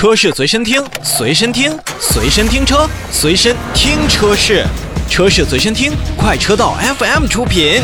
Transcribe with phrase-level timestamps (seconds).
[0.00, 4.64] 车市随身听，随身听，随身听车，随身听车市，
[5.10, 7.82] 车市随身听，快车道 FM 出品。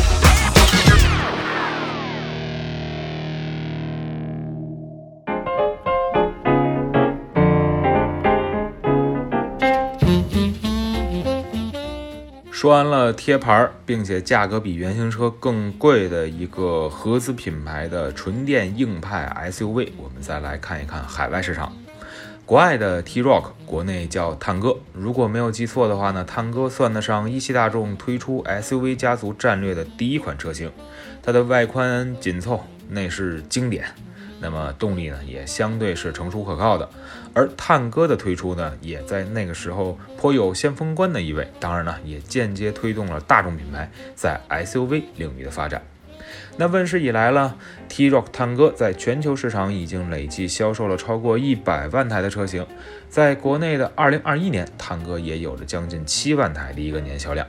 [12.50, 21.70] 说完了贴牌，并且价格比原型车更贵的一个合资品牌的纯电硬派 SUV，我们再来看一看海外市场。
[22.46, 24.78] 国外的 T-Roc，国内叫探戈。
[24.92, 30.70] 如果没有记错的话呢，探戈算得上一汽大众推出 SUV 家族战略的第一款车型。
[31.24, 33.86] 它的外宽紧凑，内饰经典。
[34.40, 36.88] 那么动力呢，也相对是成熟可靠的，
[37.34, 45.82] 而探戈的推出呢，也在那个时候颇有先锋官的意味，当然呢，也间接推动了大众品牌在 SUV 领域的发展。
[46.58, 47.54] 那问世以来呢
[47.86, 52.66] ，T-Roc 探戈在全球市场已经累计销售了超过一百万台的车型，
[53.10, 57.46] 在国内的二零二一年，探戈也有着将近七万台的一个年销量。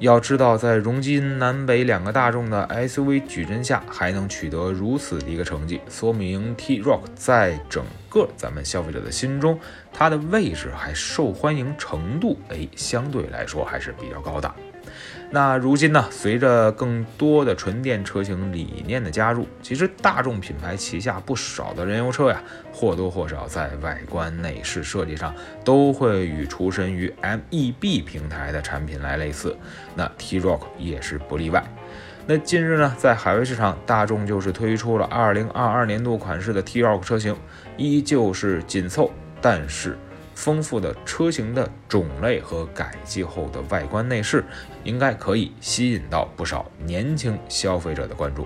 [0.00, 9.58] 要知道，在如今南北两个大众的 SUV 矩阵下，还能取得如此的一个成绩，说明 T-Roc 在整个咱们消费者的心中，
[9.94, 14.54] 它的位置还受欢迎程度，哎，相对来说还是比较高的。
[15.34, 29.56] 那如今呢，随着更多的纯电车型理念的加入，其实大众品牌旗下不少的燃油车呀，或多或少在外观内饰设计上都会与出身于 MEB 平台的产品来类似。
[29.96, 31.64] 那 T-Roc 也是不例外。
[32.26, 37.34] 那近日呢，在海外市场，大众就是推出了2022年度款式的 T-Roc 车型，
[37.78, 39.96] 依旧是紧凑，但是。
[40.42, 44.44] 丰富的车型的种类和改进后的外观内饰，
[44.82, 48.44] 应该可以吸引到不少年轻消费者的关注。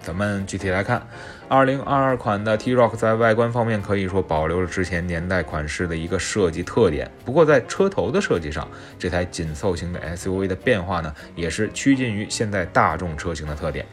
[0.00, 1.06] 咱们具体来看
[1.50, 8.66] ，2022款的 T-Roc 在外观方面可以说保留了之前年代款式的一个设计特点，不过在车头的设计上，
[8.98, 13.84] 这台紧凑型的 SUV 的变化呢，也是趋近于现在大众车型的特点。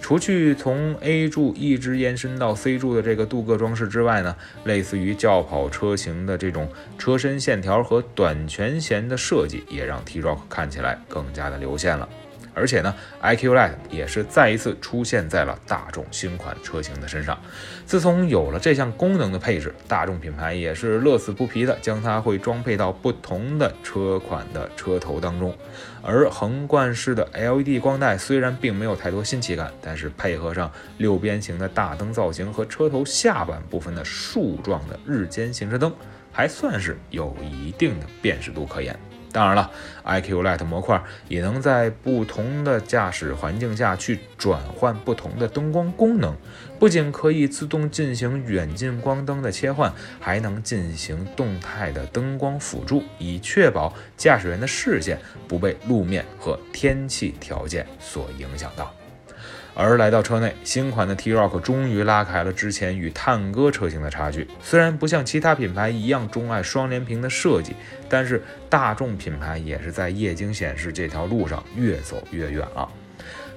[0.00, 4.34] 除去从 A 柱一直延伸到 C 柱的这个镀铬装饰之外呢，
[4.64, 6.68] 类似于轿跑车型的这种
[6.98, 12.08] 车身线条和短全弦的设计，也让 T-Roc 看起来更加的流线了。
[12.54, 17.38] 而且呢，iQ Lite 也是再一次出现在了大众新款车型的身上。
[17.86, 25.54] 自从有了这项功能的配置，大众品牌也是乐此不疲的将它会装配到不同的车款的车头当中。
[26.02, 35.92] 而横贯式的 LED 光带虽然并没有太多新奇感，但是配合上六边形的大灯造型和车头下半部分的竖状的日间行车灯，
[36.32, 38.98] 还算是有一定的辨识度可言。
[39.32, 39.70] 当然了
[40.04, 46.34] ，iQ Light 模块也能在不同的驾驶环境下去转换不同的灯光功能，
[46.78, 58.92] 不仅可以自动进行远近光灯的切换，还能进行动态的灯光辅助，以确保驾驶员的视线不被路面和天气条件所影响到。
[59.82, 64.46] 而来到车内，新款的 T-Roc 终于拉开了之前与探戈车型的差距。
[64.62, 67.74] 虽然不像其他品牌一样钟爱双联屏的设计，
[68.08, 72.86] 但是大众品牌也是在液晶显示这条路上越走越远了。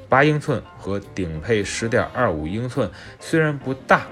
[0.08, 2.90] 八英寸和顶配十点二五英寸
[3.20, 4.04] 虽然不大。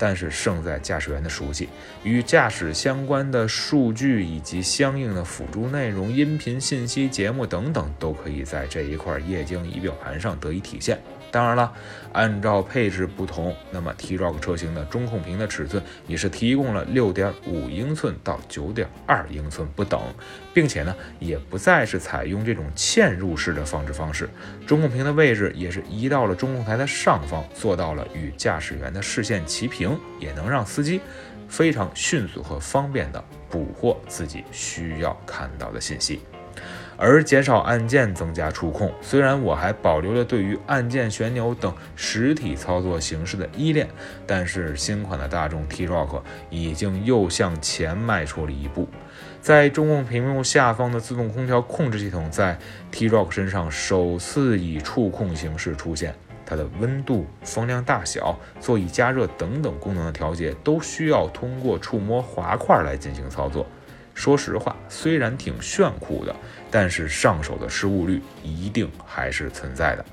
[0.00, 1.68] 但是胜在驾驶员的熟悉，
[2.04, 11.00] 与驾驶相关的数据以及相应的辅助内容、音频信息、节目等等，都可以在这一块液晶仪表盘上得以体现。
[11.30, 11.72] 当然了，
[12.12, 20.00] 按照配置不同，那么 T-Roc 车型的中控屏的尺寸也是提供了六点五英寸到九点二英寸不等，
[20.54, 24.28] 并且呢，也不再是采用这种嵌入式的放置方式，
[24.66, 31.00] 中控屏的位置也是移到了中控台的上方，做到了与驾驶员的视线齐平，也能让司机
[31.48, 36.20] 非常迅速和方便的捕获自己需要看到的信息。
[36.98, 38.92] 而减少按键，增加触控。
[39.00, 43.88] 虽然我还保留了对于按键、旋钮等实体操作形式的依恋，
[44.26, 46.20] 但是新款的大众 T-Roc
[46.50, 48.88] 已经又向前迈出了一步。
[49.40, 52.58] 在中控屏幕下方的自动空调控制系统，在
[52.90, 56.12] T-Roc 身上首次以触控形式出现。
[56.44, 63.66] 它的温度、风量大小、座椅加热等等功能的调节，都需要通过触摸滑块来进行操作。
[64.18, 66.34] 说实话，虽然挺炫酷的，
[66.72, 70.04] 但是上手的失误率一定还是存在的。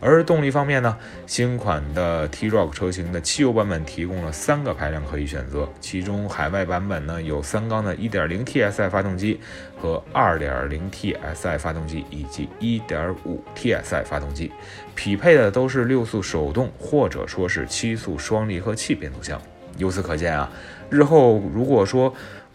[0.00, 0.96] 而动力方面呢，
[1.26, 9.40] 新款的 T-Roc 车型的汽油版本提供了三个排量可以选择，其中海外版本呢有三缸的 1.0TSI 发动机
[9.76, 14.52] 和 2.0TSI 发动机以及 1.5TSI 发动机，
[14.94, 19.42] 匹配的都是六速手动或者说是七速双离合器变速箱。
[19.76, 20.50] 由此可见啊，
[20.90, 22.14] 日后如果说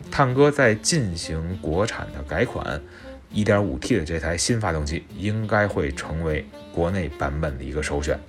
[0.10, 2.82] 探戈在进行国产的改款
[3.34, 8.20] ，1.5T 的这台新发动机应该会成为国内版本的一个首选。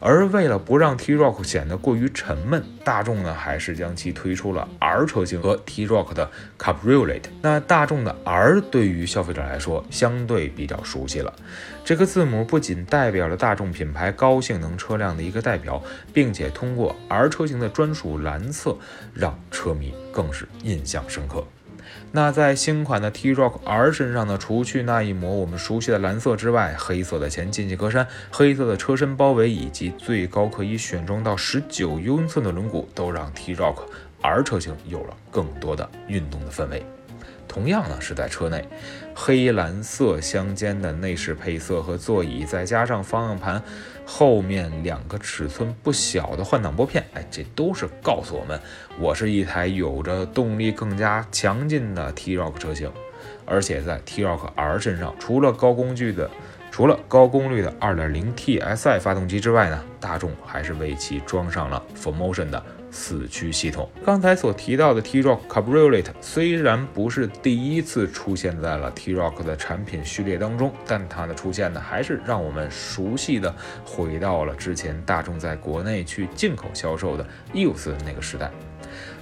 [0.00, 7.22] 而为了不让 T-Roc 显得过于沉闷，大众呢还是将其推出了 R 车型和 T-Roc 的 Cabriolet。
[7.42, 11.32] 那大众的 R 对于消费者来说相对比较熟悉了，
[11.84, 15.82] 这个字母不仅代表了大众品牌高性能车辆的一个代表，
[16.12, 18.76] 并且通过 R 车型的专属蓝色，
[19.14, 21.44] 让车迷更是印象深刻。
[22.12, 33.76] 那在新款的 T-Roc R 身上呢，除去那一抹我们熟悉的蓝色之外，黑色的前进气格栅、黑色的车身包围以及最高可以选装到十九英寸的轮毂，都让 T-Roc
[34.22, 36.84] R 车型有了更多的运动的氛围。
[37.48, 38.68] 同样呢，是在车内，
[39.14, 43.62] 黑蓝色相间的内饰配色和座椅，再加上方向盘
[44.04, 48.60] 后面两个尺寸不小的换挡拨片，哎，这都是告诉我们，
[48.98, 52.90] 我是一台有着动力更加强劲的 T-Roc 车型。
[53.44, 56.28] 而且在 T-Roc R 身上，除了高功率的，
[56.76, 62.62] 除了高功率的 2.0T SI 发动机之外呢，大众还是为其装上了 Formotion 的。
[62.88, 63.90] 四驱系统。
[64.04, 78.50] 刚才所提到的 T-Roc Cabriolet 虽然不是第一次出现在了 T-Roc 的产品序列当中，但它的出现呢，还是让我们熟悉的回到了之前大众在国内去进口销售的 EOS 那个时代。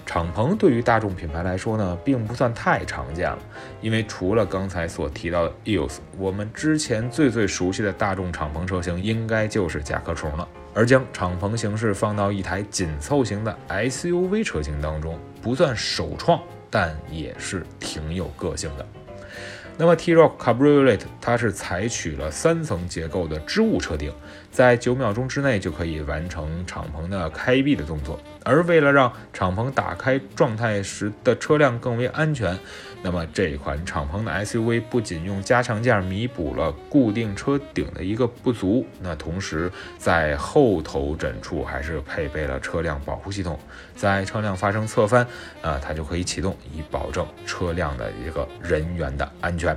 [0.06, 3.38] 敞篷对于大众品牌来说呢，并不算太常见了，
[3.80, 10.46] 因为除了刚才所提到的 EOS，我们之前最最熟悉的大众敞篷车型应该就是甲壳虫了。
[10.76, 18.84] 而将敞篷形式放到一台紧凑型的 SUV 车型当中，不算首创，但也是挺有个性的。
[19.76, 24.12] 那么 T-Roc Cabriolet 它是采取了三层结构的织物车顶，
[24.54, 28.20] 在九秒钟之内就可以完成敞篷的开闭的动作。
[28.44, 32.56] 而为了让敞篷打开状态时的车辆更为安全，
[33.02, 43.58] 那么这款敞篷的 SUV 不仅用加强件弥补了固定车顶的一个不足，那同时在后头枕处还是配备了车辆保护系统，
[43.96, 45.26] 在车辆发生侧翻，
[45.62, 49.76] 啊，它就可以启动，以保证车辆的一个人员的安全。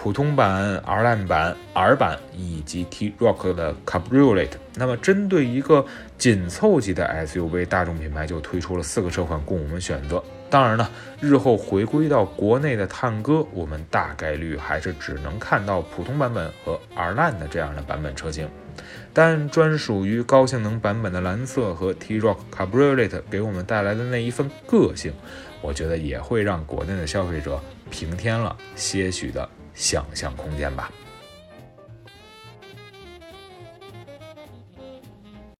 [0.00, 5.84] 普通版、R Line 版、R 版以及 T-Roc 的 Cabriolet，那么针对一个
[6.16, 10.22] 紧凑级的 SUV，大众品牌就推出了四个车款供我们选择。
[10.48, 10.88] 当然呢，
[11.20, 18.48] 日后回归到国内的探歌，我们大概率还是只能看到普通版本和 R Line 的这样的版本车型。
[19.12, 25.12] 但专属于高性能版本的蓝色和 T-Roc Cabriolet 给我们带来的那一份个性，
[25.60, 27.60] 我觉得也会让国内的消费者
[27.90, 29.46] 平添了些许的。
[29.78, 30.90] 想象空间吧。